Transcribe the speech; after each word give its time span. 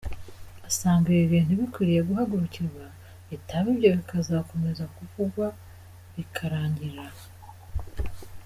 Asanga 0.69 1.05
ibi 1.13 1.25
bintu 1.33 1.51
bikwiye 1.59 1.99
guhagurukirwa 2.09 2.83
bitaba 3.29 3.67
ibyo 3.73 3.89
bikazakomeza 3.97 4.83
kuvugwa 4.95 5.45
bikarangirira 6.13 7.03
aho. 7.09 7.23